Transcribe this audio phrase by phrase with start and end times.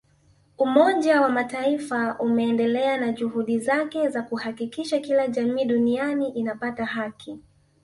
[0.57, 7.39] Umoja wa Mataifa umeendelea na juhudi zake za kuhakikisha kila jamii duniani inapata haki